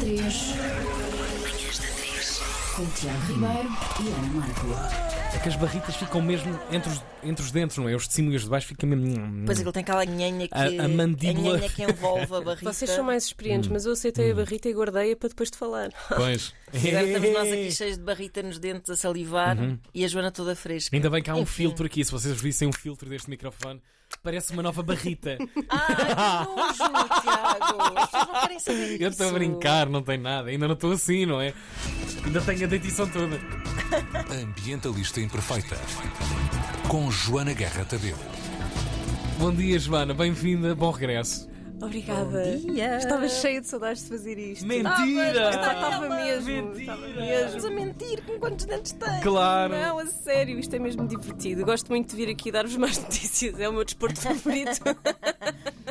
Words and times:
3. 0.00 0.54
Manhãs 0.54 1.78
da 1.78 1.86
3. 1.86 2.40
Com 2.76 2.86
Tiago 2.90 3.26
Ribeiro 3.26 3.68
e 4.00 4.08
Ana 4.08 4.28
Marco. 4.34 5.08
É 5.34 5.38
que 5.40 5.48
as 5.48 5.56
barritas 5.56 5.94
ficam 5.96 6.22
mesmo 6.22 6.58
entre 6.72 6.90
os, 6.90 7.02
entre 7.22 7.44
os 7.44 7.50
dentes, 7.50 7.76
não 7.76 7.86
é? 7.88 7.94
Os 7.94 8.08
de 8.08 8.14
cima 8.14 8.32
e 8.32 8.36
os 8.36 8.42
de 8.44 8.48
baixo 8.48 8.66
ficam 8.68 8.88
mesmo. 8.88 9.44
Pois 9.44 9.58
aquilo 9.58 9.72
tem 9.72 9.82
aquela 9.82 10.04
nhanha 10.04 10.48
que, 10.48 10.54
A- 10.54 10.84
a 10.84 10.88
mandíbula- 10.88 11.56
a 11.56 11.58
nhanha 11.58 11.68
que 11.68 11.82
envolve 11.82 12.34
a 12.34 12.40
barriga. 12.40 12.72
Vocês 12.72 12.90
são 12.90 13.04
mais 13.04 13.24
experientes, 13.24 13.68
mas 13.68 13.84
eu 13.84 13.92
aceitei 13.92 14.30
a 14.30 14.34
barrita 14.34 14.68
e 14.68 14.72
guardei-a 14.72 15.16
para 15.16 15.28
depois 15.28 15.50
de 15.50 15.58
falar. 15.58 15.90
Pois. 16.16 16.54
Agora 16.72 17.04
estamos 17.06 17.32
nós 17.32 17.52
aqui 17.52 17.72
cheios 17.72 17.98
de 17.98 18.02
barrita 18.04 18.42
nos 18.42 18.58
dentes 18.58 18.88
a 18.90 18.96
salivar 18.96 19.58
Uhum. 19.58 19.78
e 19.94 20.04
a 20.04 20.08
Joana 20.08 20.30
toda 20.32 20.54
fresca. 20.56 20.96
Ainda 20.96 21.10
bem 21.10 21.22
que 21.22 21.28
há 21.30 21.34
um 21.34 21.40
Enfim. 21.42 21.64
filtro 21.64 21.84
aqui. 21.86 22.04
Se 22.04 22.10
vocês 22.12 22.40
vissem 22.40 22.66
um 22.68 22.72
filtro 22.72 23.08
deste 23.08 23.28
microfone, 23.28 23.82
parece 24.22 24.52
uma 24.52 24.62
nova 24.62 24.82
barrita. 24.82 25.38
Ai, 25.68 25.94
que 26.74 26.78
nojo, 26.88 27.20
Tiago! 27.20 27.98
As 27.98 28.10
pessoas 28.10 28.26
não 28.28 28.40
querem 28.40 28.58
saber 28.60 29.02
Eu 29.02 29.08
estou 29.08 29.28
a 29.28 29.32
brincar, 29.32 29.88
não 29.88 30.02
tem 30.02 30.18
nada. 30.18 30.50
Ainda 30.50 30.66
não 30.66 30.74
estou 30.74 30.92
assim, 30.92 31.26
não 31.26 31.40
é? 31.40 31.54
Ainda 32.24 32.40
tenho 32.40 32.64
a 32.64 32.68
dentição 32.68 33.08
toda. 33.08 33.40
Ambientalista 34.42 35.20
Imperfeita. 35.20 35.76
Com 36.88 37.10
Joana 37.10 37.52
Guerra 37.52 37.84
Tadeu. 37.84 38.16
Bom 39.38 39.52
dia, 39.54 39.78
Joana. 39.78 40.14
Bem-vinda. 40.14 40.74
Bom 40.74 40.90
regresso. 40.90 41.47
Obrigada. 41.80 42.42
Bom 42.60 42.72
dia. 42.72 42.96
Estava 42.96 43.28
cheia 43.28 43.60
de 43.60 43.68
saudades 43.68 44.02
de 44.02 44.08
fazer 44.08 44.36
isto. 44.38 44.66
Mentira! 44.66 45.50
Estava 45.50 46.08
mesmo. 46.08 46.46
Mentira! 46.50 46.80
Estava 46.80 47.08
mesmo. 47.08 47.66
a 47.66 47.70
mentir 47.70 48.22
com 48.24 48.38
quantos 48.38 48.66
dentes 48.66 48.92
tens? 48.92 49.22
Claro. 49.22 49.74
Não, 49.74 49.98
a 49.98 50.06
sério, 50.06 50.58
isto 50.58 50.74
é 50.74 50.78
mesmo 50.78 51.06
divertido. 51.06 51.64
Gosto 51.64 51.88
muito 51.88 52.10
de 52.10 52.16
vir 52.16 52.30
aqui 52.30 52.50
dar-vos 52.50 52.76
mais 52.76 52.98
notícias. 53.02 53.58
É 53.60 53.68
o 53.68 53.72
meu 53.72 53.84
desporto 53.84 54.18
favorito. 54.20 54.80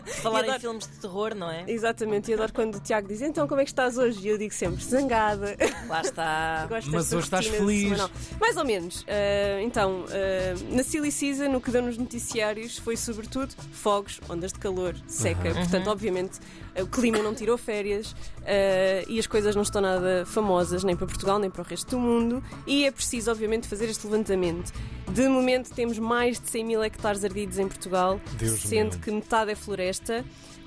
Falar 0.21 0.39
E 0.39 0.41
em 0.41 0.49
adoro- 0.49 0.59
filmes 0.61 0.87
de 0.87 0.95
terror, 0.99 1.35
não 1.35 1.49
é? 1.49 1.63
Exatamente, 1.67 2.31
e 2.31 2.33
adoro 2.33 2.53
quando 2.53 2.75
o 2.75 2.79
Tiago 2.79 3.07
diz 3.07 3.21
então 3.21 3.47
como 3.47 3.61
é 3.61 3.63
que 3.63 3.69
estás 3.71 3.97
hoje? 3.97 4.19
E 4.25 4.29
eu 4.29 4.37
digo 4.37 4.53
sempre 4.53 4.83
zangada. 4.83 5.55
Lá 5.87 6.01
está. 6.01 6.65
Gosto 6.69 6.91
Mas 6.91 7.11
hoje 7.13 7.23
estás 7.25 7.47
feliz. 7.47 7.83
semanal. 7.83 8.09
Mais 8.39 8.57
ou 8.57 8.65
menos. 8.65 9.05
Ah, 9.07 9.61
então, 9.61 10.05
ah, 10.09 10.73
na 10.75 10.83
Silly 10.83 11.11
Season, 11.11 11.55
o 11.55 11.61
que 11.61 11.71
deu 11.71 11.81
nos 11.81 11.97
noticiários 11.97 12.77
foi 12.77 12.95
sobretudo 12.97 13.53
fogos, 13.71 14.19
ondas 14.29 14.51
de 14.53 14.59
calor, 14.59 14.95
seca. 15.07 15.53
Portanto, 15.53 15.87
obviamente, 15.89 16.39
o 16.81 16.87
clima 16.87 17.19
não 17.19 17.33
tirou 17.33 17.57
férias 17.57 18.15
ah, 18.43 19.03
e 19.07 19.19
as 19.19 19.27
coisas 19.27 19.55
não 19.55 19.63
estão 19.63 19.81
nada 19.81 20.25
famosas, 20.25 20.83
nem 20.83 20.95
para 20.95 21.05
Portugal, 21.07 21.39
nem 21.39 21.49
para 21.49 21.61
o 21.61 21.65
resto 21.65 21.91
do 21.91 21.99
mundo. 21.99 22.43
E 22.65 22.85
é 22.85 22.91
preciso, 22.91 23.29
obviamente, 23.31 23.67
fazer 23.67 23.85
este 23.89 24.05
levantamento. 24.07 24.71
De 25.11 25.27
momento, 25.29 25.73
temos 25.73 25.97
mais 25.97 26.37
de 26.39 26.49
100 26.49 26.65
mil 26.65 26.83
hectares 26.83 27.23
ardidos 27.23 27.57
em 27.57 27.67
Portugal, 27.67 28.19
Deus 28.33 28.59
sendo 28.59 28.91
meu. 28.93 28.99
que 28.99 29.11
metade 29.11 29.51
é 29.51 29.55
floresta. 29.55 29.96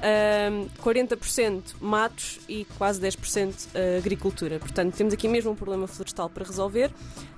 Ahm, 0.03 0.67
40% 0.83 1.75
matos 1.79 2.41
e 2.49 2.67
quase 2.79 2.99
10% 3.01 3.69
ah, 3.75 3.99
agricultura. 3.99 4.59
Portanto, 4.59 4.95
temos 4.97 5.13
aqui 5.13 5.29
mesmo 5.29 5.51
um 5.51 5.55
problema 5.55 5.87
florestal 5.87 6.31
para 6.31 6.43
resolver, 6.45 6.91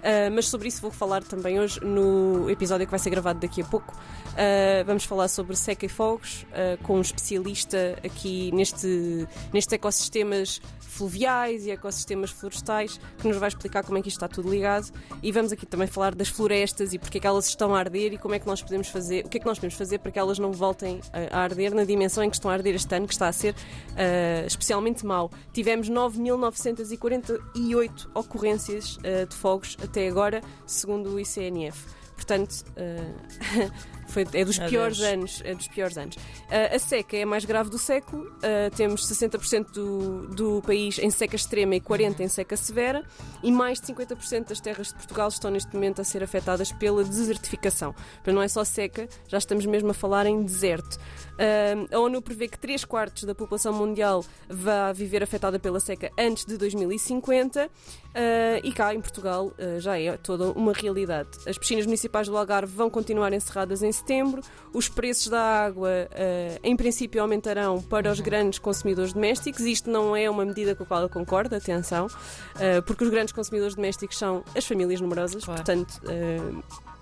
ah, 0.02 0.30
mas 0.32 0.48
sobre 0.48 0.68
isso 0.68 0.80
vou 0.80 0.92
falar 0.92 1.24
também 1.24 1.58
hoje 1.58 1.80
no 1.84 2.48
episódio 2.48 2.86
que 2.86 2.90
vai 2.90 3.00
ser 3.00 3.10
gravado 3.10 3.40
daqui 3.40 3.62
a 3.62 3.64
pouco. 3.64 3.92
Ah, 4.36 4.84
vamos 4.86 5.04
falar 5.04 5.26
sobre 5.26 5.56
seca 5.56 5.86
e 5.86 5.88
fogos 5.88 6.46
com 6.84 6.98
um 6.98 7.00
especialista 7.00 7.98
aqui 8.04 8.52
neste, 8.52 9.26
nestes 9.52 9.72
ecossistemas 9.72 10.60
fluviais 10.92 11.66
e 11.66 11.70
ecossistemas 11.70 12.30
florestais 12.30 13.00
que 13.18 13.26
nos 13.26 13.38
vai 13.38 13.48
explicar 13.48 13.82
como 13.82 13.96
é 13.96 14.02
que 14.02 14.08
isto 14.08 14.18
está 14.18 14.28
tudo 14.28 14.50
ligado 14.50 14.90
e 15.22 15.32
vamos 15.32 15.50
aqui 15.50 15.64
também 15.64 15.86
falar 15.86 16.14
das 16.14 16.28
florestas 16.28 16.92
e 16.92 16.98
porque 16.98 17.16
é 17.16 17.20
que 17.20 17.26
elas 17.26 17.48
estão 17.48 17.74
a 17.74 17.78
arder 17.78 18.12
e 18.12 18.18
como 18.18 18.34
é 18.34 18.38
que 18.38 18.46
nós 18.46 18.60
podemos 18.62 18.88
fazer, 18.88 19.24
o 19.24 19.28
que 19.28 19.38
é 19.38 19.40
que 19.40 19.46
nós 19.46 19.58
podemos 19.58 19.74
fazer 19.74 19.98
para 19.98 20.12
que 20.12 20.18
elas 20.18 20.38
não 20.38 20.52
voltem 20.52 21.00
a, 21.12 21.38
a 21.38 21.42
arder 21.42 21.74
na 21.74 21.84
dimensão 21.84 22.22
em 22.22 22.28
que 22.28 22.36
estão 22.36 22.50
a 22.50 22.54
arder 22.54 22.74
este 22.74 22.94
ano, 22.94 23.06
que 23.06 23.14
está 23.14 23.28
a 23.28 23.32
ser 23.32 23.54
ah, 23.96 24.44
especialmente 24.46 25.06
mau. 25.06 25.30
Tivemos 25.52 25.88
9.948 25.90 28.10
ocorrências 28.14 28.98
ah, 28.98 29.24
de 29.24 29.34
fogos 29.34 29.78
até 29.82 30.06
agora, 30.08 30.42
segundo 30.66 31.14
o 31.14 31.20
ICNF. 31.20 31.86
Portanto, 32.14 32.66
ah, 32.76 33.08
foi, 34.06 34.26
é 34.32 34.44
dos 34.44 34.58
Meu 34.58 34.68
piores 34.68 35.00
anos. 35.00 35.42
É 35.44 35.54
dos 35.54 35.68
piores 35.68 35.96
anos. 35.96 36.16
Ah, 36.50 36.74
a 36.74 36.78
seca 36.78 37.16
é 37.16 37.22
a 37.22 37.26
mais 37.26 37.44
grave 37.44 37.70
do 37.70 37.78
século. 37.78 38.30
Ah, 38.42 38.70
temos 38.74 39.06
60% 39.06 39.72
do, 39.72 40.26
do 40.28 40.62
país 40.62 40.98
em 40.98 41.10
seca 41.10 41.36
extrema 41.36 41.76
e 41.76 41.80
40% 41.80 42.20
em 42.20 42.28
seca 42.28 42.56
severa. 42.56 43.04
E 43.42 43.50
mais 43.50 43.80
de 43.80 43.86
50% 43.92 44.48
das 44.48 44.60
terras 44.60 44.88
de 44.88 44.94
Portugal 44.94 45.28
estão 45.28 45.50
neste 45.50 45.72
momento 45.74 46.00
a 46.00 46.04
ser 46.04 46.22
afetadas 46.22 46.72
pela 46.72 47.04
desertificação. 47.04 47.94
Para 48.22 48.32
não 48.32 48.42
é 48.42 48.48
só 48.48 48.64
seca, 48.64 49.08
já 49.28 49.38
estamos 49.38 49.64
mesmo 49.66 49.90
a 49.90 49.94
falar 49.94 50.26
em 50.26 50.42
deserto. 50.42 50.98
Ah, 51.38 51.96
a 51.96 51.98
ONU 51.98 52.20
prevê 52.20 52.48
que 52.48 52.58
3 52.58 52.84
quartos 52.84 53.24
da 53.24 53.34
população 53.34 53.72
mundial 53.72 54.24
vai 54.48 54.92
viver 54.92 55.22
afetada 55.22 55.58
pela 55.58 55.80
seca 55.80 56.10
antes 56.18 56.44
de 56.44 56.56
2050. 56.56 57.70
Ah, 58.14 58.60
e 58.62 58.72
cá 58.72 58.94
em 58.94 59.00
Portugal 59.00 59.52
já 59.78 59.98
é 59.98 60.16
toda 60.16 60.50
uma 60.52 60.72
realidade. 60.72 61.30
As 61.46 61.56
piscinas 61.56 61.86
municipais 61.86 62.28
do 62.28 62.36
Algarve 62.36 62.74
vão 62.74 62.90
continuar 62.90 63.32
encerradas 63.32 63.82
em 63.82 63.91
setembro. 63.92 64.42
Os 64.72 64.88
preços 64.88 65.28
da 65.28 65.64
água, 65.64 65.90
ah, 66.12 66.58
em 66.62 66.76
princípio, 66.76 67.20
aumentarão 67.20 67.80
para 67.82 68.10
os 68.10 68.20
grandes 68.20 68.58
consumidores 68.58 69.12
domésticos. 69.12 69.62
Isto 69.62 69.90
não 69.90 70.16
é 70.16 70.28
uma 70.28 70.44
medida 70.44 70.74
com 70.74 70.84
a 70.84 70.86
qual 70.86 71.02
eu 71.02 71.08
concordo, 71.08 71.54
atenção, 71.54 72.06
ah, 72.56 72.82
porque 72.86 73.04
os 73.04 73.10
grandes 73.10 73.32
consumidores 73.32 73.74
domésticos 73.74 74.18
são 74.18 74.44
as 74.56 74.66
famílias 74.66 75.00
numerosas. 75.00 75.44
Claro. 75.44 75.62
Portanto. 75.62 76.00
ah, 76.06 76.92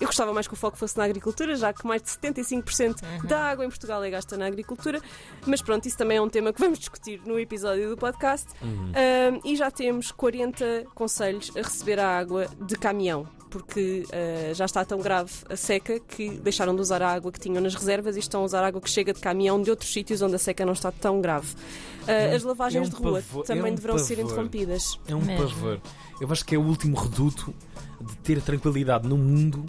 eu 0.00 0.06
gostava 0.06 0.32
mais 0.32 0.46
que 0.46 0.54
o 0.54 0.56
foco 0.56 0.76
fosse 0.76 0.96
na 0.98 1.04
agricultura, 1.04 1.54
já 1.56 1.72
que 1.72 1.86
mais 1.86 2.02
de 2.02 2.08
75% 2.10 3.24
da 3.26 3.40
água 3.44 3.64
em 3.64 3.68
Portugal 3.68 4.02
é 4.04 4.10
gasta 4.10 4.36
na 4.36 4.46
agricultura. 4.46 5.00
Mas 5.46 5.62
pronto, 5.62 5.86
isso 5.86 5.96
também 5.98 6.16
é 6.18 6.22
um 6.22 6.28
tema 6.28 6.52
que 6.52 6.60
vamos 6.60 6.78
discutir 6.78 7.20
no 7.24 7.38
episódio 7.38 7.88
do 7.90 7.96
podcast. 7.96 8.46
Ah, 8.62 9.38
e 9.44 9.56
já 9.56 9.70
temos 9.70 10.10
40 10.12 10.84
conselhos 10.94 11.50
a 11.56 11.60
receber 11.62 11.98
a 11.98 12.18
água 12.18 12.46
de 12.60 12.76
caminhão. 12.76 13.26
Porque 13.50 14.04
ah, 14.12 14.52
já 14.52 14.64
está 14.64 14.84
tão 14.84 14.98
grave 15.00 15.30
a 15.48 15.54
seca 15.56 16.00
que 16.00 16.30
deixaram 16.40 16.74
de 16.74 16.80
usar 16.80 17.00
a 17.02 17.12
água 17.12 17.30
que 17.30 17.38
tinham 17.38 17.62
nas 17.62 17.74
reservas 17.74 18.16
e 18.16 18.18
estão 18.18 18.42
a 18.42 18.44
usar 18.44 18.64
água 18.64 18.80
que 18.80 18.90
chega 18.90 19.12
de 19.12 19.20
caminhão 19.20 19.62
de 19.62 19.70
outros 19.70 19.92
sítios 19.92 20.20
onde 20.22 20.34
a 20.34 20.38
seca 20.38 20.66
não 20.66 20.72
está 20.72 20.90
tão 20.90 21.20
grave. 21.20 21.54
Ah, 22.08 22.34
as 22.34 22.42
lavagens 22.42 22.84
é 22.84 22.86
um 22.86 22.90
de 22.90 22.96
rua 22.96 23.22
pavor- 23.22 23.44
também 23.44 23.68
é 23.68 23.72
um 23.72 23.74
deverão 23.76 23.98
ser 23.98 24.16
pavor. 24.16 24.30
interrompidas. 24.32 24.98
É 25.06 25.14
um 25.14 25.20
Mesmo. 25.22 25.46
pavor. 25.46 25.80
Eu 26.20 26.30
acho 26.32 26.44
que 26.44 26.54
é 26.54 26.58
o 26.58 26.62
último 26.62 26.96
reduto 26.96 27.54
de 28.00 28.16
ter 28.18 28.40
tranquilidade 28.42 29.08
no 29.08 29.16
mundo. 29.16 29.64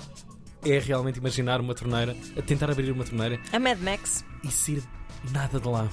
É 0.63 0.79
realmente 0.79 1.17
imaginar 1.19 1.61
uma 1.61 1.75
torneira, 1.75 2.15
a 2.35 2.41
tentar 2.41 2.71
abrir 2.71 2.91
uma 2.91 3.03
torneira 3.03 3.39
A 3.53 3.59
Mad 3.59 3.79
Max. 3.81 4.25
e 4.43 4.49
sair 4.51 4.83
nada 5.31 5.59
de 5.59 5.67
lá. 5.67 5.87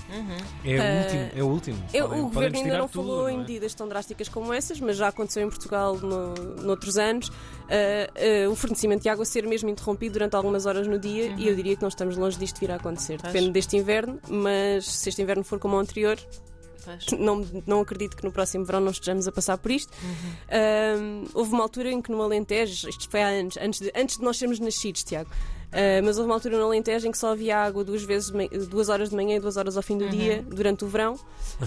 É 0.64 0.78
Ah, 0.78 0.82
o 0.82 0.98
último. 1.02 1.30
É 1.36 1.42
o 1.42 1.46
último. 1.46 1.84
Eu- 1.92 2.08
Podem- 2.08 2.22
o 2.22 2.28
governo 2.28 2.58
ainda 2.58 2.78
não 2.78 2.88
tudo, 2.88 3.06
falou 3.06 3.28
em 3.28 3.32
não 3.34 3.38
é? 3.38 3.42
medidas 3.46 3.74
tão 3.74 3.86
drásticas 3.88 4.28
como 4.30 4.52
essas, 4.52 4.80
mas 4.80 4.96
já 4.96 5.08
aconteceu 5.08 5.42
em 5.42 5.48
Portugal 5.48 5.96
no, 5.98 6.34
noutros 6.62 6.96
anos. 6.96 7.30
ah, 7.68 8.10
ah, 8.16 8.48
o 8.50 8.54
fornecimento 8.54 9.02
de 9.02 9.08
água 9.10 9.24
ser 9.26 9.46
mesmo 9.46 9.68
interrompido 9.68 10.14
durante 10.14 10.34
algumas 10.36 10.64
horas 10.64 10.86
no 10.86 10.98
dia 10.98 11.34
e 11.36 11.48
eu 11.48 11.54
diria 11.54 11.76
que 11.76 11.82
não 11.82 11.88
estamos 11.88 12.16
longe 12.16 12.38
disto 12.38 12.58
vir 12.58 12.70
a 12.70 12.76
acontecer. 12.76 13.20
Depende 13.20 13.50
deste 13.50 13.76
inverno, 13.76 14.18
mas 14.28 14.86
se 14.86 15.08
este 15.10 15.20
inverno 15.20 15.44
for 15.44 15.58
como 15.58 15.76
o 15.76 15.78
anterior, 15.78 16.18
Pois. 16.84 17.06
não, 17.18 17.46
não 17.66 17.80
acredito 17.80 18.16
que 18.16 18.24
no 18.24 18.32
próximo 18.32 18.64
verão 18.64 18.80
não 18.80 18.90
estejamos 18.90 19.26
a 19.28 19.32
passar 19.32 19.58
por 19.58 19.70
isto. 19.70 19.92
Ah, 20.48 21.24
houve 21.34 21.52
uma 21.52 21.62
altura 21.62 21.90
em 21.90 22.00
que 22.00 22.10
no 22.10 22.22
Alentejo, 22.22 22.88
isto 22.88 23.08
foi 23.08 23.22
há 23.22 23.28
anos, 23.28 23.56
antes 23.56 23.80
de, 23.80 23.92
antes 23.94 24.18
de 24.18 24.24
nós 24.24 24.36
sermos 24.36 24.58
nascidos, 24.58 25.02
Tiago. 25.02 25.30
Ah, 25.72 26.02
mas 26.04 26.18
houve 26.18 26.28
uma 26.28 26.34
altura 26.34 26.58
no 26.58 26.64
Alentejo 26.64 27.08
em 27.08 27.10
que 27.10 27.18
só 27.18 27.32
havia 27.32 27.58
água 27.58 27.82
duas 27.82 28.02
vezes, 28.02 28.30
duas 28.68 28.88
horas 28.88 29.10
de 29.10 29.16
manhã 29.16 29.36
e 29.36 29.40
duas 29.40 29.56
horas 29.56 29.76
ao 29.76 29.82
fim 29.82 29.96
do 29.96 30.08
dia 30.08 30.44
durante 30.46 30.84
o 30.84 30.88
verão, 30.88 31.18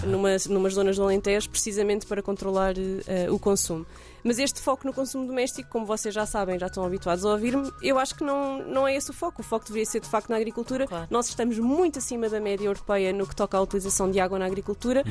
numa, 0.04 0.30
numas 0.48 0.74
zonas 0.74 0.96
do 0.96 1.02
Alentejo, 1.02 1.50
precisamente 1.50 2.06
para 2.06 2.22
controlar 2.22 2.74
eh, 2.78 3.30
o 3.30 3.38
consumo. 3.38 3.86
Mas 4.26 4.40
este 4.40 4.60
foco 4.60 4.84
no 4.84 4.92
consumo 4.92 5.24
doméstico, 5.24 5.70
como 5.70 5.86
vocês 5.86 6.12
já 6.12 6.26
sabem, 6.26 6.58
já 6.58 6.66
estão 6.66 6.84
habituados 6.84 7.24
a 7.24 7.30
ouvir-me, 7.30 7.70
eu 7.80 7.96
acho 7.96 8.12
que 8.16 8.24
não, 8.24 8.58
não 8.66 8.88
é 8.88 8.96
esse 8.96 9.08
o 9.08 9.12
foco. 9.12 9.40
O 9.40 9.44
foco 9.44 9.66
deveria 9.66 9.86
ser 9.86 10.00
de 10.00 10.08
facto 10.08 10.30
na 10.30 10.36
agricultura. 10.36 10.84
Claro. 10.84 11.06
Nós 11.08 11.28
estamos 11.28 11.56
muito 11.60 12.00
acima 12.00 12.28
da 12.28 12.40
média 12.40 12.66
europeia 12.66 13.12
no 13.12 13.24
que 13.24 13.36
toca 13.36 13.56
à 13.56 13.62
utilização 13.62 14.10
de 14.10 14.18
água 14.18 14.36
na 14.36 14.46
agricultura 14.46 15.04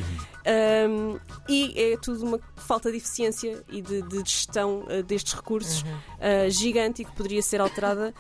Um, 0.46 1.18
e 1.50 1.74
é 1.76 1.98
tudo 1.98 2.24
uma 2.24 2.40
falta 2.56 2.92
de 2.92 2.98
eficiência 2.98 3.64
e 3.68 3.82
de, 3.82 4.04
de 4.04 4.18
gestão 4.20 4.82
uh, 4.82 5.02
destes 5.02 5.34
recursos 5.34 5.82
uh, 5.82 6.50
gigante 6.50 7.02
e 7.02 7.06
que 7.06 7.12
poderia 7.16 7.42
ser 7.42 7.60
alterada. 7.60 8.14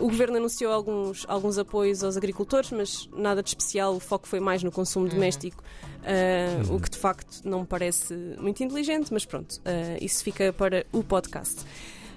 O 0.00 0.08
governo 0.08 0.36
anunciou 0.36 0.72
alguns, 0.72 1.24
alguns 1.28 1.58
apoios 1.58 2.02
aos 2.02 2.16
agricultores, 2.16 2.70
mas 2.70 3.08
nada 3.16 3.42
de 3.42 3.50
especial. 3.50 3.94
O 3.94 4.00
foco 4.00 4.26
foi 4.26 4.40
mais 4.40 4.62
no 4.62 4.70
consumo 4.70 5.08
doméstico, 5.08 5.62
uh, 6.02 6.74
o 6.74 6.80
que 6.80 6.90
de 6.90 6.98
facto 6.98 7.42
não 7.44 7.60
me 7.60 7.66
parece 7.66 8.14
muito 8.38 8.62
inteligente, 8.62 9.12
mas 9.12 9.24
pronto, 9.24 9.52
uh, 9.58 10.04
isso 10.04 10.22
fica 10.22 10.52
para 10.52 10.86
o 10.92 11.02
podcast. 11.02 11.64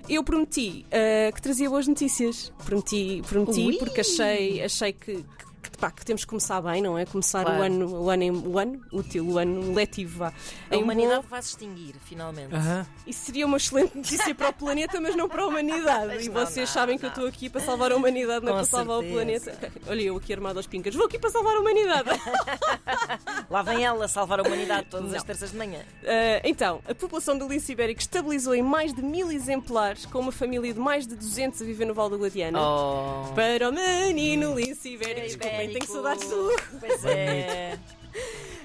Eu 0.10 0.24
prometi 0.24 0.86
uh, 0.88 1.34
que 1.34 1.42
trazia 1.42 1.70
boas 1.70 1.88
notícias. 1.88 2.52
Prometi, 2.66 3.22
prometi 3.28 3.62
Ui! 3.62 3.78
porque 3.78 4.02
achei, 4.02 4.64
achei 4.64 4.94
que, 4.94 5.16
que, 5.16 5.46
pá, 5.82 5.92
que 5.92 6.06
temos 6.06 6.24
que 6.24 6.28
começar 6.30 6.62
bem, 6.62 6.82
não 6.82 6.98
é? 6.98 7.06
Começar 7.06 7.44
Claro. 7.44 7.60
o 7.60 7.64
ano, 7.64 8.02
o 8.04 8.10
ano, 8.10 8.24
em- 8.24 8.32
o 8.48 8.60
ano 8.60 8.82
útil, 8.92 9.26
o 9.28 9.38
ano 9.40 9.74
letivo. 9.74 10.20
Vá, 10.20 10.34
A 10.70 10.76
em 10.76 10.84
humanidade 10.84 11.24
bom. 11.24 11.28
vai 11.30 11.42
se 11.42 11.50
extinguir, 11.50 11.96
finalmente. 12.06 12.54
Aham. 12.54 12.86
Isso 13.08 13.26
seria 13.26 13.46
uma 13.48 13.58
excelente 13.58 13.98
notícia 13.98 14.34
para 14.36 14.50
o 14.50 14.54
planeta, 14.54 15.02
mas 15.02 15.16
não 15.16 15.28
para 15.28 15.42
a 15.42 15.48
humanidade. 15.48 16.06
Mas 16.08 16.26
e 16.26 16.30
não, 16.30 16.46
vocês 16.46 16.70
não, 16.70 16.74
sabem 16.74 16.98
que 16.98 17.06
eu 17.06 17.10
não. 17.10 17.16
estou 17.16 17.28
aqui 17.28 17.50
para 17.50 17.62
salvar 17.62 17.92
a 17.92 17.96
humanidade, 17.96 18.46
não 18.46 18.54
é 18.54 18.56
para 18.58 18.64
salvar 18.66 19.00
o 19.00 19.04
planeta. 19.04 19.58
Olha, 19.88 20.02
eu 20.02 20.16
aqui 20.18 20.32
armado 20.34 20.60
aos 20.60 20.68
pincas, 20.68 20.94
vou 20.94 21.06
aqui 21.08 21.18
para 21.18 21.30
salvar 21.32 21.56
a 21.56 21.60
humanidade. 21.60 22.10
Lá 23.50 23.62
vem 23.64 23.84
ela 23.84 24.08
salvar 24.08 24.40
a 24.40 24.44
humanidade 24.44 24.88
todas 24.90 25.08
as 25.14 25.18
Não. 25.22 25.26
terças 25.26 25.52
de 25.52 25.58
manhã. 25.58 25.80
Ah, 26.06 26.42
então, 26.44 26.82
a 26.88 26.94
população 26.94 27.38
do 27.38 27.48
lince 27.48 27.72
ibérico 27.72 28.00
estabilizou 28.02 28.54
em 28.56 28.62
mais 28.62 28.94
de 28.94 29.02
mil 29.02 29.32
exemplares, 29.32 30.06
com 30.06 30.20
uma 30.20 30.32
família 30.32 30.74
de 30.74 30.80
mais 30.80 31.08
de 31.08 31.16
200 31.16 31.62
a 31.62 31.66
viver 31.66 31.86
no 31.86 31.94
Val 31.94 32.10
da 32.10 32.18
Guadiana. 32.18 32.60
Oh. 32.62 33.34
Para 33.34 33.70
o 33.70 33.72
menino 33.74 34.56
lince 34.56 34.90
ibérico, 34.94 35.22
desculpem, 35.28 35.71
tenho 35.74 35.88
saudades 35.88 36.28
do... 36.30 36.52
Pois 36.80 37.06
é. 37.06 37.78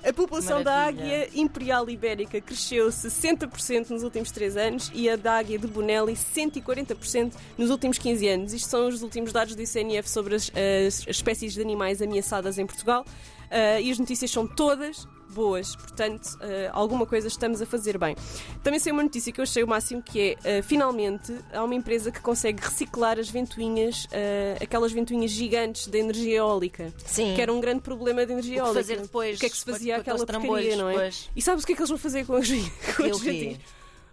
A 0.04 0.12
população 0.12 0.62
da 0.62 0.72
Maravilha. 0.72 1.04
águia 1.24 1.30
imperial 1.40 1.88
ibérica 1.90 2.40
cresceu 2.40 2.88
60% 2.88 3.90
nos 3.90 4.02
últimos 4.02 4.30
3 4.30 4.56
anos 4.56 4.90
e 4.94 5.08
a 5.10 5.16
da 5.16 5.34
águia 5.38 5.58
de 5.58 5.66
Bonelli 5.66 6.12
140% 6.14 7.32
nos 7.58 7.70
últimos 7.70 7.98
15 7.98 8.28
anos. 8.28 8.52
Isto 8.52 8.68
são 8.70 8.88
os 8.88 9.02
últimos 9.02 9.32
dados 9.32 9.54
do 9.56 9.62
ICNF 9.62 10.08
sobre 10.08 10.34
as, 10.36 10.50
as- 10.54 11.06
espécies 11.08 11.52
de 11.54 11.60
animais 11.60 12.00
ameaçadas 12.02 12.58
em 12.58 12.66
Portugal 12.66 13.04
Ah, 13.50 13.80
e 13.80 13.90
as 13.90 13.98
notícias 13.98 14.30
são 14.30 14.46
todas 14.46 15.06
boas, 15.30 15.74
portanto, 15.76 16.38
ah, 16.40 16.70
alguma 16.72 17.04
coisa 17.06 17.28
estamos 17.28 17.60
a 17.60 17.66
fazer 17.66 17.98
bem. 17.98 18.16
Também 18.62 18.78
sei 18.80 18.92
uma 18.92 19.02
notícia 19.02 19.32
que 19.32 19.40
eu 19.40 19.42
achei 19.42 19.62
o 19.62 19.66
máximo 19.68 20.02
que 20.02 20.36
é, 20.44 20.58
ah, 20.58 20.62
finalmente, 20.62 21.32
há 21.52 21.62
uma 21.62 21.74
empresa 21.74 22.10
que 22.10 22.20
consegue 22.20 22.62
reciclar 22.62 23.18
as 23.18 23.28
ventoinhas, 23.28 24.06
ah, 24.12 24.62
aquelas 24.62 24.92
ventoinhas 24.92 25.30
gigantes 25.30 25.86
da 25.88 25.98
energia 25.98 26.36
eólica, 26.38 26.92
Sim. 27.04 27.34
que 27.34 27.42
era 27.42 27.52
um 27.52 27.60
grande 27.60 27.80
problema 27.80 28.24
da 28.24 28.32
energia 28.32 28.54
O 28.54 28.56
que 28.56 28.60
eólica. 28.60 28.80
fazer 28.82 29.00
depois? 29.00 29.36
O 29.36 29.40
que 29.40 29.46
é 29.46 29.50
que 29.50 29.56
se 29.56 29.64
com- 29.64 29.72
fazia 29.72 29.94
com 29.96 30.00
aquela 30.00 30.26
porcaria, 30.26 30.76
não 30.76 30.88
é? 30.88 30.94
pois? 30.94 31.30
E 31.36 31.42
sabes 31.42 31.64
o 31.64 31.66
que 31.66 31.72
é 31.72 31.76
que 31.76 31.82
eles 31.82 31.90
vão 31.90 31.98
fazer 31.98 32.24
com 32.26 32.34
os, 32.38 32.48
com 32.96 33.02
Que 33.02 33.10
os 33.10 33.16
o 33.18 33.20
quê? 33.22 33.32
jardins? 33.32 33.58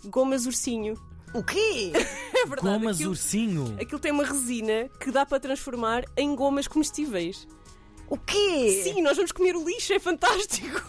Gomas 0.06 0.46
ursinho. 0.46 0.96
O 1.34 1.44
quê? 1.44 1.92
É 2.44 2.46
verdade. 2.46 2.78
Gomas 2.78 2.96
aquilo, 2.98 3.12
ursinho. 3.12 3.78
aquilo 3.82 4.00
tem 4.00 4.12
uma 4.12 4.26
resina 4.26 4.90
que 5.00 5.10
dá 5.12 5.26
para 5.26 5.40
transformar 5.40 6.04
em 6.18 6.36
gomas 6.36 6.68
comestíveis. 6.68 7.48
O 8.10 8.18
quê? 8.18 8.82
Sim, 8.84 9.02
nós 9.02 9.16
vamos 9.18 9.32
comer 9.32 9.56
o 9.56 9.64
lixo, 9.64 9.94
é 9.94 10.00
fantástico. 10.00 10.82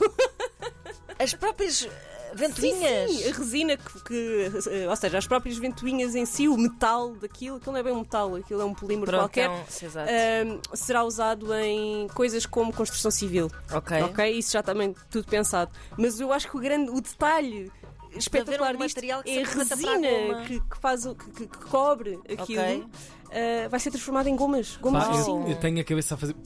As 1.19 1.33
próprias 1.33 1.85
eh, 1.85 1.91
ventoinhas. 2.35 3.11
Sim, 3.11 3.19
sim, 3.19 3.29
a 3.31 3.33
resina 3.35 3.77
que, 3.77 4.05
que- 4.05 4.51
eh, 4.69 4.89
Ou 4.89 4.97
seja, 4.97 5.17
as 5.19 5.27
próprias 5.27 5.57
ventoinhas 5.57 6.15
em 6.17 6.27
si, 6.27 6.49
o 6.49 6.57
metal 6.57 7.15
daquilo, 7.15 7.57
aquilo 7.59 7.73
não 7.73 7.79
é 7.81 7.83
bem 7.85 7.93
um 7.93 8.01
metal, 8.01 8.35
aquilo 8.35 8.61
é 8.61 8.65
um 8.65 8.75
polímero 8.75 9.07
Pronto, 9.07 9.21
qualquer. 9.23 9.45
então, 9.45 10.03
ahm, 10.03 10.61
será 10.75 11.05
usado 11.05 11.55
em 11.55 12.09
coisas 12.09 12.45
como 12.47 12.73
construção 12.73 13.11
civil. 13.13 13.49
ok. 13.73 14.03
Ok? 14.03 14.31
Isso 14.33 14.53
já 14.53 14.63
também 14.63 14.95
tudo 15.11 15.27
pensado. 15.29 15.71
Mas 15.97 16.19
eu 16.19 16.33
acho 16.33 16.51
que 16.51 16.57
o 16.57 16.61
grande 16.61 16.91
o 16.91 17.01
detalhe 17.01 17.71
espetacular 18.17 18.75
um 18.75 18.79
disto 18.79 18.97
material 18.97 19.23
que 19.23 19.39
é 19.39 19.43
a 19.43 19.47
resina 19.47 20.45
que, 20.47 20.61
que 20.61 20.79
faz 20.79 21.07
o, 21.07 21.15
que, 21.15 21.47
que- 21.47 21.59
cobre 21.69 22.19
aquilo. 22.29 22.63
Ok. 22.63 22.87
Ah, 23.35 23.69
vai 23.69 23.81
ser 23.81 23.91
transformada 23.91 24.29
em 24.31 24.37
gomas. 24.37 24.77
Gomas 24.81 25.07
Pá, 25.09 25.15
eu, 25.17 25.49
eu 25.49 25.57
tenho 25.57 25.81
a 25.81 25.85
cabeça 25.85 26.15
a 26.15 26.19
fazer. 26.19 26.35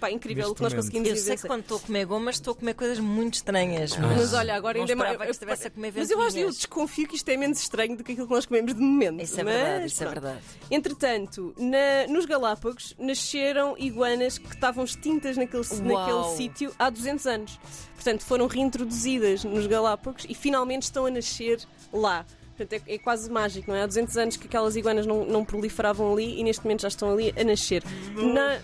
Pá, 0.00 0.10
incrível 0.10 0.48
Neste 0.48 0.52
o 0.52 0.54
que 0.56 0.62
nós 0.62 0.74
conseguimos 0.74 1.08
Eu 1.08 1.16
sei 1.16 1.36
que 1.36 1.46
quando 1.46 1.60
estou 1.60 1.76
a 1.76 1.80
comer 1.80 2.04
gomas, 2.04 2.34
estou 2.36 2.52
a 2.52 2.56
comer 2.56 2.74
coisas 2.74 2.98
muito 2.98 3.34
estranhas. 3.34 3.92
Ah. 3.92 4.00
Mas 4.00 4.32
olha, 4.34 4.54
agora 4.54 4.78
ainda 4.78 4.96
mais. 4.96 5.16
que 5.16 5.24
estivesse 5.30 5.68
a 5.68 5.70
comer 5.70 5.92
Mas 5.94 6.10
eu 6.10 6.18
acho 6.18 6.26
eu 6.28 6.32
ventoinhas. 6.32 6.56
desconfio 6.56 7.06
que 7.08 7.16
isto 7.16 7.28
é 7.28 7.36
menos 7.36 7.60
estranho 7.60 7.96
do 7.96 8.02
que 8.02 8.12
aquilo 8.12 8.26
que 8.26 8.32
nós 8.34 8.46
comemos 8.46 8.74
de 8.74 8.80
momento. 8.80 9.22
Isso 9.22 9.40
é 9.40 9.44
Mas, 9.44 9.54
verdade, 9.54 9.86
isso 9.86 10.02
é 10.02 10.06
pronto. 10.06 10.20
verdade. 10.22 10.44
Entretanto, 10.70 11.54
na- 11.58 12.06
nos 12.08 12.24
Galápagos 12.24 12.94
nasceram 12.98 13.76
iguanas 13.78 14.38
que 14.38 14.52
estavam 14.54 14.84
extintas 14.84 15.36
naquele, 15.36 15.62
Uau. 15.64 15.82
naquele 16.24 16.36
sítio 16.36 16.72
há 16.78 16.90
200 16.90 17.26
anos. 17.26 17.60
Portanto, 17.94 18.24
foram 18.24 18.46
reintroduzidas 18.46 19.44
nos 19.44 19.66
Galápagos 19.66 20.26
e 20.28 20.34
finalmente 20.34 20.82
estão 20.84 21.06
a 21.06 21.10
nascer 21.10 21.60
lá. 21.92 22.24
Portanto, 22.60 22.84
é, 22.86 22.94
é 22.94 22.98
quase 22.98 23.30
mágico, 23.30 23.70
não 23.70 23.76
é? 23.76 23.82
Há 23.82 23.86
200 23.86 24.16
anos 24.18 24.36
que 24.36 24.46
aquelas 24.46 24.76
iguanas 24.76 25.06
não, 25.06 25.24
não 25.24 25.44
proliferavam 25.44 26.12
ali 26.12 26.38
e 26.38 26.44
neste 26.44 26.62
momento 26.62 26.82
já 26.82 26.88
estão 26.88 27.10
ali 27.12 27.32
a 27.34 27.42
nascer. 27.42 27.82
Na... 28.14 28.60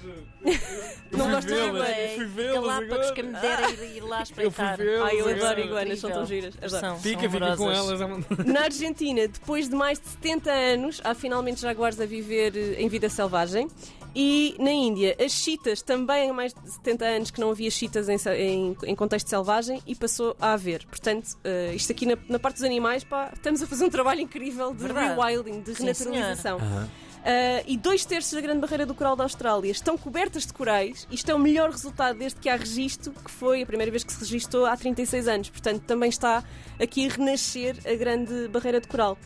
não 1.10 1.30
gostas 1.30 1.46
de 1.46 1.66
iguanas? 1.66 1.88
eu 1.88 2.14
fui 2.16 2.24
vê-las 2.26 2.54
Galápagos, 2.54 3.10
que 3.12 3.22
me 3.22 3.32
dera 3.32 3.70
ir, 3.70 3.96
ir 3.96 4.00
lá 4.02 4.22
espreitar. 4.22 4.76
vê-las 4.76 5.08
Ai, 5.08 5.20
eu 5.20 5.28
adoro 5.28 5.60
iguanas, 5.60 5.98
são 5.98 6.10
tão 6.10 6.26
giras. 6.26 6.54
São, 6.68 6.98
Fica, 6.98 7.22
são 7.22 7.30
fica 7.30 7.56
com 7.56 7.70
elas. 7.70 8.00
Na 8.46 8.64
Argentina, 8.64 9.26
depois 9.26 9.68
de 9.68 9.74
mais 9.74 9.98
de 9.98 10.08
70 10.08 10.50
anos, 10.50 11.00
há 11.02 11.14
finalmente 11.14 11.60
jaguares 11.60 11.98
a 11.98 12.04
viver 12.04 12.54
eh, 12.54 12.82
em 12.82 12.88
vida 12.88 13.08
selvagem. 13.08 13.68
E 14.18 14.56
na 14.58 14.70
Índia, 14.72 15.14
as 15.22 15.30
chitas, 15.32 15.82
também 15.82 16.30
há 16.30 16.32
mais 16.32 16.54
de 16.54 16.70
70 16.70 17.04
anos 17.04 17.30
que 17.30 17.38
não 17.38 17.50
havia 17.50 17.70
chitas 17.70 18.08
em, 18.08 18.16
em- 18.34 18.76
em 18.84 18.94
contexto 18.94 19.28
selvagem 19.28 19.82
e 19.86 19.94
passou 19.94 20.34
a 20.40 20.54
haver. 20.54 20.86
Portanto, 20.86 21.36
eh, 21.44 21.74
isto 21.74 21.92
aqui 21.92 22.06
na, 22.06 22.16
na 22.26 22.38
parte 22.38 22.54
dos 22.56 22.64
animais, 22.64 23.04
pá, 23.04 23.30
estamos 23.34 23.62
a 23.62 23.66
fazer 23.66 23.84
um 23.84 23.90
trabalho 23.90 24.22
incrível 24.22 24.72
de 24.72 24.84
Verdade. 24.84 25.20
rewilding, 25.20 25.60
de 25.60 25.72
renaturalização. 25.74 26.58
Ah, 27.28 27.62
e 27.66 27.76
dois 27.76 28.04
terços 28.06 28.32
da 28.32 28.40
grande 28.40 28.60
barreira 28.60 28.86
do 28.86 28.94
coral 28.94 29.16
da 29.16 29.24
Austrália 29.24 29.70
estão 29.70 29.98
cobertas 29.98 30.46
de 30.46 30.52
corais. 30.54 31.06
Isto 31.10 31.30
é 31.32 31.34
o 31.34 31.38
melhor 31.38 31.70
resultado 31.70 32.16
desde 32.18 32.38
que 32.40 32.48
há 32.48 32.56
registro, 32.56 33.12
que 33.12 33.30
foi 33.30 33.62
a 33.62 33.66
primeira 33.66 33.90
vez 33.90 34.02
que 34.02 34.12
se 34.12 34.20
registou 34.20 34.64
há 34.64 34.74
36 34.76 35.28
anos. 35.28 35.50
Portanto, 35.50 35.82
também 35.82 36.08
está 36.08 36.42
aqui 36.80 37.06
a 37.06 37.12
renascer 37.12 37.76
a 37.84 37.94
grande 37.96 38.48
barreira 38.48 38.80
de 38.80 38.86
coral. 38.88 39.18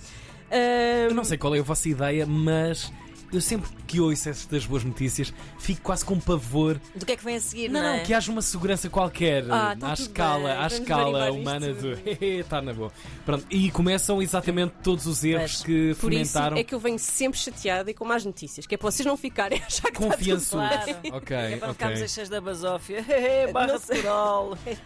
Ah, 0.50 1.08
Eu 1.10 1.14
não 1.14 1.22
sei 1.24 1.38
qual 1.38 1.54
é 1.54 1.60
a 1.60 1.62
vossa 1.62 1.88
ideia, 1.88 2.26
mas 2.26 2.90
eu 3.32 3.40
sempre 3.40 3.68
que 3.86 4.00
ouço 4.00 4.28
estas 4.28 4.66
boas 4.66 4.84
notícias 4.84 5.32
fico 5.58 5.80
quase 5.82 6.04
com 6.04 6.18
pavor. 6.20 6.80
Do 6.94 7.04
que 7.06 7.12
é 7.12 7.16
que 7.16 7.24
vem 7.24 7.36
a 7.36 7.40
seguir, 7.40 7.68
Não, 7.70 7.80
não, 7.80 7.88
não, 7.88 7.94
é? 7.96 8.00
que 8.00 8.14
haja 8.14 8.30
uma 8.30 8.42
segurança 8.42 8.88
qualquer 8.88 9.44
Ah, 9.50 9.76
tá 9.78 9.90
à 9.90 9.94
escala, 9.94 10.48
bem, 10.48 10.52
à 10.52 10.54
vamos 10.68 10.72
escala 10.74 11.28
isto 11.30 11.38
humana 11.40 11.66
tudo. 11.74 11.96
de 11.96 12.24
está 12.40 12.62
na 12.62 12.72
boa. 12.72 12.92
Pronto, 13.24 13.46
e 13.50 13.70
começam 13.70 14.20
exatamente 14.22 14.74
todos 14.82 15.06
os 15.06 15.24
erros 15.24 15.40
Mas, 15.42 15.62
que 15.62 15.94
por 16.00 16.12
isso 16.12 16.32
fomentaram 16.32 16.56
é 16.56 16.64
que 16.64 16.74
eu 16.74 16.78
venho 16.80 16.98
sempre 16.98 17.38
chateada 17.38 17.90
e 17.90 17.94
com 17.94 18.04
más 18.04 18.24
notícias, 18.24 18.66
que 18.66 18.74
é 18.74 18.78
para 18.78 18.90
vocês 18.90 19.06
não 19.06 19.16
ficarem 19.16 19.60
a 19.60 19.66
achar 19.66 19.90
que 19.90 19.98
confiançudos. 19.98 20.50
Claro. 20.50 20.90
Ok, 21.12 21.36
É 21.36 21.56
para 21.56 21.72
ficarmos 21.72 21.96
ok. 21.98 22.04
as 22.04 22.10
cheias 22.12 22.28
da 22.28 22.40
basófia. 22.40 23.04
Barra 23.52 23.72
Não 23.72 23.78
sei-. 23.78 24.02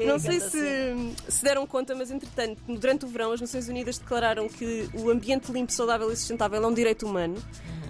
Não 0.07 0.19
sei 0.19 0.41
se 0.41 1.15
se 1.29 1.45
deram 1.45 1.67
conta, 1.67 1.95
mas 1.95 2.11
entretanto, 2.11 2.61
durante 2.67 3.05
o 3.05 3.09
verão, 3.09 3.33
as 3.33 3.41
Nações 3.41 3.69
Unidas 3.69 3.99
declararam 3.99 4.49
que 4.49 4.89
o 4.95 5.11
ambiente 5.11 5.53
limpo, 5.53 5.73
saudável 5.73 6.11
e 6.11 6.17
sustentável 6.17 6.63
é 6.63 6.67
um 6.67 6.75
direito 6.75 7.07
humano. 7.07 7.37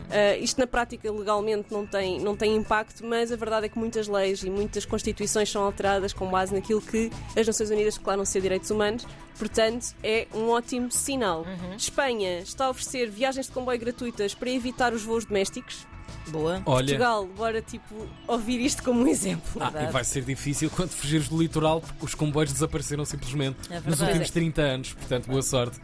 Uh, 0.04 0.42
isto 0.42 0.60
na 0.60 0.66
prática 0.66 1.10
legalmente 1.10 1.72
não 1.72 1.86
tem, 1.86 2.20
não 2.20 2.36
tem 2.36 2.54
impacto, 2.56 3.04
mas 3.04 3.32
a 3.32 3.36
verdade 3.36 3.66
é 3.66 3.68
que 3.68 3.78
muitas 3.78 4.06
leis 4.06 4.42
e 4.42 4.50
muitas 4.50 4.84
constituições 4.84 5.50
são 5.50 5.62
alteradas 5.62 6.12
com 6.12 6.28
base 6.30 6.54
naquilo 6.54 6.80
que 6.80 7.10
as 7.36 7.46
Nações 7.46 7.70
Unidas 7.70 7.96
declaram 7.96 8.24
ser 8.24 8.40
direitos 8.40 8.70
humanos. 8.70 9.06
Portanto, 9.38 9.94
é 10.02 10.28
um 10.34 10.48
ótimo 10.50 10.90
sinal. 10.90 11.44
Espanha 11.76 12.40
está 12.40 12.66
a 12.66 12.70
oferecer 12.70 13.10
viagens 13.10 13.46
de 13.46 13.52
comboio 13.52 13.78
gratuitas 13.78 14.34
para 14.34 14.50
evitar 14.50 14.92
os 14.92 15.02
voos 15.02 15.24
domésticos. 15.24 15.86
Boa. 16.28 16.62
Olha, 16.64 16.86
Portugal, 16.86 17.26
bora 17.36 17.60
tipo 17.60 18.06
ouvir 18.26 18.60
isto 18.60 18.82
como 18.82 19.02
um 19.02 19.06
exemplo. 19.08 19.60
ah, 19.60 19.82
e 19.82 19.92
vai 19.92 20.04
ser 20.04 20.22
difícil 20.22 20.70
quando 20.70 20.90
fugires 20.90 21.28
do 21.28 21.40
litoral 21.40 21.80
porque 21.80 22.04
os 22.04 22.14
comboios 22.14 22.52
desapareceram 22.52 23.04
simplesmente 23.04 23.56
É 23.70 23.80
nos 23.80 24.00
últimos 24.00 24.30
30 24.30 24.62
anos. 24.62 24.92
Portanto, 24.94 25.26
boa 25.26 25.42
sorte. 25.42 25.78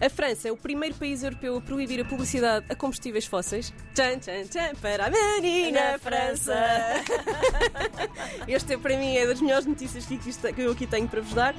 A 0.00 0.08
França 0.08 0.48
é 0.48 0.52
o 0.52 0.56
primeiro 0.56 0.94
país 0.94 1.22
europeu 1.22 1.56
a 1.56 1.60
proibir 1.60 2.00
a 2.00 2.04
publicidade 2.04 2.64
a 2.68 2.74
combustíveis 2.74 3.24
fósseis. 3.26 3.72
Tchan, 3.94 4.18
tchan, 4.20 4.44
tchan, 4.46 4.74
para 4.80 5.06
a 5.06 5.10
menina 5.10 5.92
Na 5.92 5.98
França! 5.98 6.54
Este 8.46 8.74
é, 8.74 8.78
para 8.78 8.96
mim 8.96 9.16
é 9.16 9.26
das 9.26 9.40
melhores 9.40 9.66
notícias 9.66 10.06
que, 10.06 10.16
que 10.18 10.60
eu 10.60 10.70
aqui 10.72 10.86
tenho 10.86 11.08
para 11.08 11.20
vos 11.20 11.34
dar. 11.34 11.54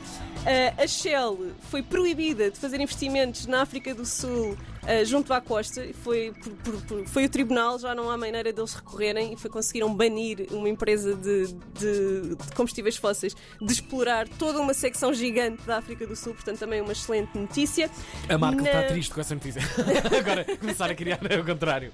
Ah, 0.46 0.84
a 0.84 0.88
Shell 0.88 1.52
foi 1.70 1.84
proibida 1.84 2.50
de 2.50 2.58
fazer 2.58 2.80
investimentos 2.80 3.46
na 3.46 3.62
África 3.62 3.94
do 3.94 4.06
Sul 4.06 4.58
ah, 4.84 5.04
junto 5.04 5.34
à 5.34 5.42
costa. 5.42 5.86
Foi, 6.04 6.34
por- 6.42 6.54
por- 6.54 6.82
por- 6.86 7.08
foi 7.08 7.26
o 7.26 7.30
tribunal, 7.30 7.78
já 7.78 7.94
não 7.94 8.10
há 8.10 8.18
maneira 8.18 8.52
deles 8.54 8.74
recorrerem 8.74 9.34
e 9.34 9.38
foi, 9.38 9.50
conseguiram 9.50 9.94
banir 9.94 10.48
uma 10.52 10.70
empresa 10.70 11.14
de, 11.16 11.48
de- 11.78 12.36
de 12.36 12.56
combustíveis 12.56 12.96
fósseis 12.96 13.36
de 13.62 13.72
explorar 13.74 14.28
toda 14.28 14.60
uma 14.60 14.74
secção 14.74 15.14
gigante 15.14 15.62
da 15.64 15.78
África 15.78 16.08
do 16.08 16.16
Sul. 16.16 16.34
Portanto, 16.34 16.58
também 16.60 16.82
uma 16.82 16.94
excelente 16.94 17.38
notícia. 17.38 17.90
A 18.30 18.38
Marco 18.38 18.62
está 18.64 18.82
Na- 18.82 18.88
triste 18.88 19.14
com 19.14 19.22
essa 19.22 19.34
notícia. 19.34 19.62
Agora, 20.20 20.46
começar 20.58 20.90
a 20.90 20.96
criar 20.96 21.20
o 21.40 21.46
contrário. 21.46 21.92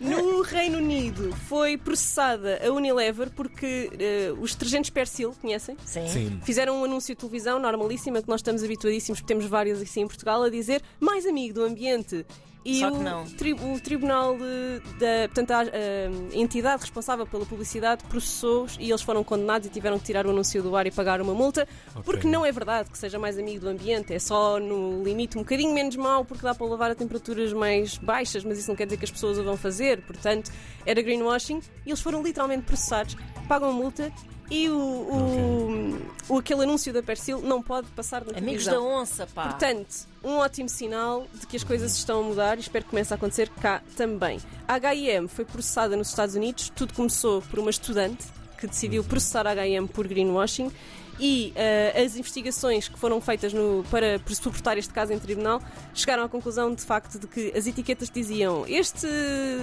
No 0.00 0.42
Reino 0.42 0.78
Unido 0.78 1.34
foi 1.48 1.76
processada 1.78 2.60
a 2.64 2.70
Unilever 2.70 3.30
porque 3.30 3.90
eh, 3.98 4.32
os 4.38 4.52
detergentes 4.52 4.90
Persil, 4.90 5.34
conhecem? 5.40 5.76
Sim. 5.84 6.08
Sim. 6.08 6.40
Fizeram 6.44 6.80
um 6.80 6.84
anúncio 6.84 7.14
de 7.14 7.20
televisão 7.20 7.58
normalíssima 7.58 8.20
que 8.20 8.28
nós 8.28 8.40
estamos 8.40 8.62
habituadíssimos, 8.62 9.20
porque 9.20 9.32
temos 9.32 9.48
vários 9.48 9.80
assim 9.80 10.02
em 10.02 10.06
Portugal, 10.06 10.42
a 10.42 10.50
dizer 10.50 10.82
mais 11.00 11.24
amigo 11.26 11.54
do 11.54 11.64
ambiente. 11.64 12.26
E 12.64 12.78
Só 12.78 12.90
que 12.92 12.96
o, 12.98 13.02
não. 13.02 13.24
tri- 13.24 13.54
o 13.54 13.80
Tribunal 13.80 14.36
de- 14.38 14.80
da. 14.98 15.28
Portanto, 15.28 15.50
a, 15.50 15.60
a 15.62 16.36
entidade 16.36 16.82
responsável 16.82 17.26
pela 17.26 17.44
publicidade 17.44 18.04
processou-os 18.04 18.76
e 18.78 18.88
eles 18.88 19.02
foram 19.02 19.24
condenados 19.24 19.66
e 19.66 19.70
tiveram 19.70 19.98
que 19.98 20.04
tirar 20.04 20.26
o 20.26 20.30
anúncio 20.30 20.62
do 20.62 20.76
ar 20.76 20.86
e 20.86 20.90
pagar 20.92 21.20
uma 21.20 21.34
multa, 21.34 21.66
porque 22.04 22.26
não 22.28 22.46
é 22.46 22.52
verdade 22.52 22.88
que 22.90 22.96
seja 22.96 23.18
mais 23.18 23.36
amigo 23.38 23.60
do 23.62 23.68
ambiente, 23.68 24.14
é 24.14 24.18
só 24.20 24.60
no 24.60 25.02
limite 25.02 25.36
um 25.36 25.42
bocadinho 25.42 25.74
menos 25.74 25.96
mau, 25.96 26.24
porque 26.24 26.42
dá 26.44 26.54
para 26.54 26.66
levar 26.66 26.90
a 26.92 26.94
temperaturas 26.94 27.52
mais 27.52 27.98
baixas, 27.98 28.44
mas 28.44 28.58
isso 28.58 28.68
não 28.68 28.76
quer 28.76 28.84
dizer 28.86 28.96
que 28.96 29.04
as 29.04 29.10
pessoas 29.10 29.38
o 29.38 29.42
vão 29.42 29.56
fazer, 29.56 30.00
portanto, 30.02 30.52
era 30.86 31.02
greenwashing 31.02 31.60
e 31.84 31.90
eles 31.90 32.00
foram 32.00 32.22
literalmente 32.22 32.62
processados, 32.62 33.16
pagam 33.48 33.70
a 33.70 33.72
multa. 33.72 34.12
E 34.54 34.68
o, 34.68 34.76
o, 34.76 36.34
o- 36.34 36.38
aquele 36.38 36.62
anúncio 36.64 36.92
da 36.92 37.02
Persil 37.02 37.40
não 37.40 37.62
pode 37.62 37.88
passar 37.88 38.22
na 38.24 38.32
Amigos 38.36 38.64
televisão. 38.64 38.74
da 38.74 38.80
onça, 39.00 39.26
pá. 39.34 39.48
Portanto, 39.48 40.06
um 40.22 40.36
ótimo 40.36 40.68
sinal 40.68 41.26
de 41.40 41.46
que 41.46 41.56
as 41.56 41.64
coisas 41.64 41.96
estão 41.96 42.20
a 42.20 42.22
mudar 42.22 42.58
e 42.58 42.60
espero 42.60 42.84
que 42.84 42.90
comece 42.90 43.12
a 43.12 43.16
acontecer 43.16 43.48
cá 43.60 43.82
também. 43.96 44.38
A 44.68 44.74
H&M 44.74 45.26
foi 45.28 45.44
processada 45.44 45.96
nos 45.96 46.08
Estados 46.08 46.34
Unidos. 46.34 46.70
Tudo 46.76 46.92
começou 46.92 47.40
por 47.42 47.58
uma 47.58 47.70
estudante 47.70 48.26
que 48.58 48.66
decidiu 48.66 49.02
processar 49.02 49.46
a 49.46 49.54
HM 49.54 49.86
por 49.88 50.06
greenwashing 50.06 50.70
e 51.18 51.52
eh, 51.54 52.02
as 52.04 52.16
investigações 52.16 52.88
que 52.88 52.98
foram 52.98 53.20
feitas 53.20 53.52
no- 53.52 53.84
para 53.90 54.20
suportar 54.34 54.76
este 54.78 54.92
caso 54.92 55.12
em 55.12 55.18
tribunal 55.18 55.60
chegaram 55.94 56.24
à 56.24 56.28
conclusão, 56.28 56.74
de 56.74 56.82
facto, 56.82 57.18
de 57.18 57.26
que 57.26 57.52
as 57.56 57.66
etiquetas 57.66 58.10
diziam 58.10 58.64
este, 58.66 59.06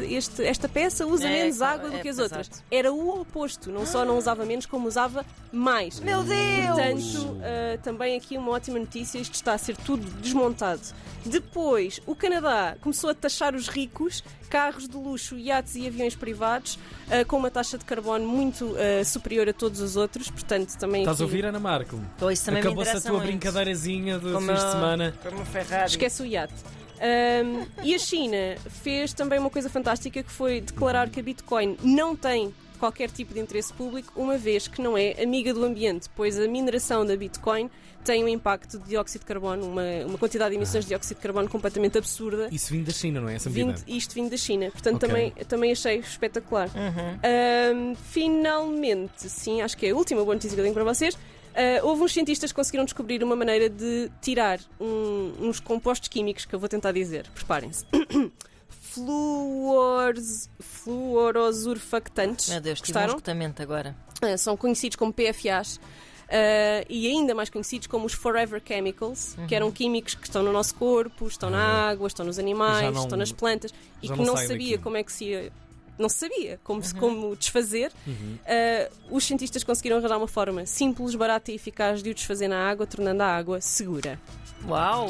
este- 0.10 0.44
esta 0.46 0.70
peça 0.70 1.06
usa 1.06 1.28
É, 1.28 1.32
menos 1.44 1.58
claro, 1.58 1.80
água 1.80 1.90
do 1.92 1.96
é, 1.98 2.02
que 2.02 2.10
as 2.10 2.18
exato. 2.20 2.36
outras. 2.36 2.64
Era 2.72 2.92
o 2.94 3.22
oposto, 3.22 3.72
não 3.72 3.86
só 3.86 4.06
não 4.06 4.18
usava 4.18 4.46
menos, 4.46 4.66
como 4.66 4.88
usava 4.88 5.26
mais. 5.52 6.00
Meu 6.00 6.24
Deus! 6.24 6.36
Portanto, 6.68 7.32
uh, 7.34 7.78
também 7.84 8.16
aqui 8.18 8.38
uma 8.38 8.52
ótima 8.52 8.80
notícia: 8.80 9.18
isto 9.20 9.34
está 9.34 9.54
a 9.54 9.58
ser 9.58 9.76
tudo 9.78 10.06
desmontado. 10.22 10.82
Depois, 11.26 12.00
o 12.06 12.16
Canadá 12.16 12.76
começou 12.82 13.10
a 13.10 13.14
taxar 13.14 13.54
os 13.54 13.68
ricos, 13.68 14.24
carros 14.50 14.88
de 14.88 14.96
luxo, 14.96 15.38
iates 15.38 15.76
e 15.76 15.86
aviões 15.86 16.16
privados, 16.16 16.76
uh, 17.08 17.26
com 17.28 17.38
uma 17.38 17.52
taxa 17.52 17.78
de 17.78 17.86
carbono 17.86 18.26
muito 18.28 18.66
uh, 18.66 19.04
superior 19.06 19.48
a 19.50 19.54
todos 19.54 19.82
os 19.82 19.96
outros. 19.98 20.30
Portanto, 20.30 20.76
também. 20.78 21.02
Estás 21.02 21.20
aqui- 21.22 21.32
ouvir, 21.40 21.46
Ana 21.46 21.60
Marco? 21.60 22.00
Pois, 22.18 22.42
também 22.42 22.62
me 22.62 22.68
Acabou-se 22.68 22.92
a 22.98 23.02
tua 23.02 23.12
muito. 23.14 23.26
brincadeirazinha 23.28 24.20
de 24.20 24.32
Como 24.32 24.48
fins 24.48 24.64
de 24.64 24.72
semana. 24.72 25.14
Como 25.24 25.46
Ferrari. 25.46 25.90
Esquece 25.90 26.22
o 26.22 26.26
iate. 26.26 26.54
Um, 27.00 27.66
e 27.82 27.96
a 27.96 28.00
China 28.00 28.58
fez 28.70 29.14
também 29.14 29.40
uma 29.40 29.50
coisa 29.50 29.70
fantástica 29.70 30.22
que 30.22 30.32
foi 30.32 30.60
declarar 30.60 31.10
que 31.10 31.20
a 31.20 31.24
Bitcoin 31.24 31.78
não 31.82 32.14
tem 32.16 32.54
qualquer 32.80 33.12
tipo 33.12 33.34
de 33.34 33.40
interesse 33.40 33.72
público, 33.74 34.12
uma 34.16 34.38
vez 34.38 34.68
que 34.68 34.82
não 34.82 34.98
é 34.98 35.22
amiga 35.22 35.54
do 35.54 35.64
ambiente, 35.64 36.10
pois 36.16 36.40
a 36.40 36.48
mineração 36.48 37.06
da 37.06 37.16
Bitcoin 37.16 37.70
tem 38.04 38.24
um 38.24 38.28
impacto 38.30 38.80
de 38.80 38.86
dióxido 38.88 39.22
de 39.22 39.26
carbono, 39.28 39.66
uma, 39.68 39.84
uma 40.08 40.18
quantidade 40.18 40.52
de 40.52 40.56
emissões 40.56 40.86
de 40.86 40.90
dióxido 40.90 41.18
de 41.18 41.22
carbono 41.22 41.50
completamente 41.50 41.98
absurda. 41.98 42.48
Isso 42.52 42.72
vindo 42.72 42.86
da 42.86 42.94
China, 42.94 43.20
não 43.22 43.28
é? 43.30 43.36
Essa 43.36 43.50
Vindo, 43.50 43.76
isto 43.88 44.16
vindo 44.16 44.30
da 44.32 44.38
China. 44.38 44.72
Portanto, 44.72 44.96
Ok. 45.04 45.10
também, 45.10 45.32
também 45.46 45.72
achei 45.74 45.98
espetacular. 46.00 46.70
Uhum. 46.70 47.92
Um, 47.92 47.96
finalmente, 47.96 49.30
sim, 49.30 49.62
acho 49.62 49.76
que 49.78 49.86
é 49.86 49.90
a 49.92 49.96
última 49.96 50.24
boa 50.24 50.34
notícia 50.34 50.56
que 50.56 50.60
eu 50.62 50.64
tenho 50.64 50.74
para 50.74 50.86
vocês. 50.86 51.14
Uh, 51.16 51.86
houve 51.86 52.04
uns 52.04 52.14
cientistas 52.14 52.52
que 52.52 52.56
conseguiram 52.56 52.86
descobrir 52.86 53.22
uma 53.22 53.36
maneira 53.36 53.70
de 53.70 54.10
tirar 54.22 54.60
um- 54.80 55.34
uns 55.42 55.60
compostos 55.60 56.08
químicos 56.08 56.46
que 56.46 56.56
eu 56.56 56.60
vou 56.60 56.70
tentar 56.70 56.94
dizer. 56.94 57.28
Preparem-se. 57.36 57.86
Fluores, 58.70 60.50
fluorosurfactantes. 60.90 62.50
Meu 62.50 62.62
Deus, 62.62 62.82
tive 62.82 62.98
um 62.98 63.06
esgotamento 63.06 63.62
agora. 63.62 63.96
São 64.38 64.58
conhecidos 64.58 64.96
como 64.96 65.14
PFAs. 65.14 65.78
uh, 65.78 66.86
e 66.90 67.08
ainda 67.08 67.34
mais 67.34 67.50
conhecidos 67.50 67.88
como 67.88 68.06
os 68.06 68.14
Forever 68.14 68.62
Chemicals, 68.66 69.36
que 69.48 69.56
eram 69.56 69.72
químicos 69.72 70.14
que 70.16 70.28
estão 70.28 70.44
no 70.44 70.52
nosso 70.52 70.76
corpo, 70.76 71.28
estão 71.28 71.50
na 71.50 71.90
água, 71.90 72.08
estão 72.08 72.26
nos 72.26 72.38
animais, 72.38 72.94
não- 72.94 73.04
estão 73.04 73.18
nas 73.18 73.32
plantas 73.32 73.74
e 74.02 74.08
que 74.10 74.18
não 74.18 74.26
não 74.26 74.38
sabia 74.38 74.72
daqui. 74.72 74.84
como 74.84 74.98
é 74.98 75.04
que 75.04 75.12
se 75.12 75.26
ia. 75.26 75.52
Não 75.98 76.08
sabia 76.08 76.58
como, 76.64 76.82
se, 76.82 76.96
como 76.96 77.36
desfazer. 77.36 77.92
Uhum. 78.08 78.38
Uh, 78.46 79.18
os 79.18 79.26
cientistas 79.26 79.66
conseguiram 79.66 79.98
arranjar 79.98 80.18
uma 80.18 80.30
forma 80.30 80.66
simples, 80.66 81.14
barata 81.14 81.52
e 81.52 81.56
eficaz 81.56 82.02
de 82.02 82.10
o 82.10 82.14
desfazer 82.14 82.48
na 82.48 82.70
água, 82.70 82.88
tornando 82.88 83.22
a 83.22 83.28
água 83.28 83.60
segura. 83.60 84.18
Uau! 84.66 85.08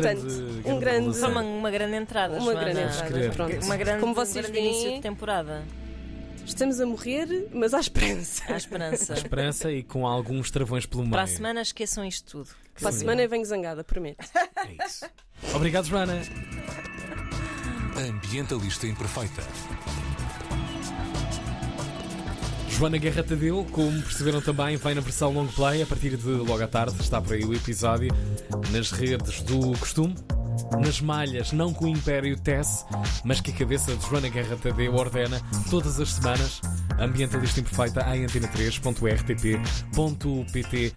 Grande, 0.00 0.20
Portanto, 0.22 0.68
um 0.68 0.78
grande- 0.78 1.18
uma, 1.20 1.40
uma 1.42 1.70
grande 1.70 1.96
entrada, 1.96 2.36
Uma 2.38 2.54
grande 2.54 2.80
entrada. 2.80 3.30
Pronto. 3.30 3.64
Uma 3.64 3.76
grande, 3.76 4.00
Como 4.00 4.14
vocês 4.14 4.46
um 4.48 4.52
grande 4.52 4.66
início 4.68 4.92
de 4.94 5.00
temporada. 5.00 5.64
estamos 6.46 6.80
a 6.80 6.86
morrer, 6.86 7.48
mas 7.52 7.72
há 7.74 7.80
esperança. 7.80 8.42
Há 8.48 8.56
esperança. 8.56 9.14
Esperança 9.14 9.70
e 9.72 9.82
com 9.82 10.06
alguns 10.06 10.50
travões 10.50 10.86
pelo 10.86 11.02
meio. 11.02 11.12
Para 11.12 11.22
a 11.22 11.26
semana 11.26 11.60
esqueçam 11.62 12.04
isto 12.04 12.30
tudo. 12.44 12.50
Para 12.78 12.88
a 12.88 12.92
semana 12.92 13.22
eu 13.22 13.28
venho 13.28 13.44
zangada, 13.44 13.84
prometo. 13.84 14.24
É 14.56 14.84
isso. 14.86 15.06
Obrigado, 15.54 15.86
Joana. 15.86 16.20
Ambientalista 17.96 18.86
Imperfeita. 18.86 19.42
Joana 22.76 22.98
Guerra 22.98 23.22
Tadeu, 23.22 23.64
como 23.70 24.02
perceberam 24.02 24.40
também, 24.40 24.76
vai 24.76 24.94
na 24.94 25.00
versão 25.00 25.32
long 25.32 25.46
play 25.46 25.80
a 25.80 25.86
partir 25.86 26.16
de 26.16 26.28
logo 26.28 26.60
à 26.60 26.66
tarde. 26.66 27.00
Está 27.00 27.20
por 27.20 27.34
aí 27.34 27.44
o 27.44 27.54
episódio 27.54 28.12
nas 28.72 28.90
redes 28.90 29.42
do 29.42 29.78
costume. 29.78 30.16
Nas 30.80 31.00
malhas, 31.00 31.52
não 31.52 31.72
que 31.72 31.84
o 31.84 31.88
Império 31.88 32.36
tece, 32.38 32.84
mas 33.24 33.40
que 33.40 33.52
a 33.52 33.54
cabeça 33.54 33.94
de 33.94 34.04
Joana 34.08 34.28
Guerra 34.28 34.56
Tadeu 34.56 34.92
ordena 34.94 35.40
todas 35.70 36.00
as 36.00 36.14
semanas. 36.14 36.60
Ambientalista 36.98 37.60
Imperfeita 37.60 38.00
em 38.16 38.26
antena3.rtp.pt 38.26 40.92